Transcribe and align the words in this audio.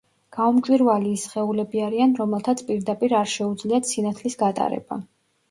გაუმჭვირვალი 0.35 1.11
ის 1.17 1.25
სხეულები 1.29 1.83
არიან, 1.89 2.15
რომელთაც 2.21 2.65
პირდაპირ 2.71 3.15
არ 3.21 3.31
შეუძლიათ 3.35 3.93
სინათლის 3.93 4.41
გატარება. 4.43 5.01